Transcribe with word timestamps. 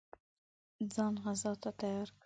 ځان 0.93 1.13
غزا 1.23 1.51
ته 1.61 1.69
تیار 1.79 2.07
کړي. 2.13 2.19